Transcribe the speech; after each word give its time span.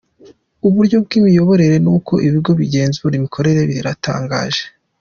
Uburyo 0.67 0.97
bw’imiyoborere 1.05 1.75
n’uko 1.83 2.13
ibigo 2.27 2.51
bigenzura 2.59 3.13
imikorere 3.19 3.61
biratangaje. 3.69 4.63